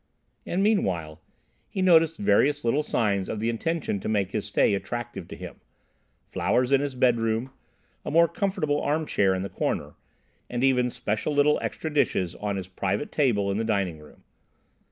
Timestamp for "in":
6.71-6.81, 9.35-9.43, 13.51-13.57